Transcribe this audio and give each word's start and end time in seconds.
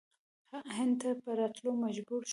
هند 0.75 0.93
ته 1.01 1.09
په 1.23 1.29
راتللو 1.39 1.71
مجبور 1.83 2.21
شول. 2.23 2.29